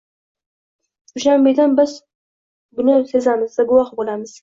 Dushanbedan 1.17 1.77
biz 1.81 1.95
buni 2.81 2.99
sezamiz 3.15 3.63
va 3.65 3.71
guvohi 3.73 4.05
bo'lamiz 4.05 4.39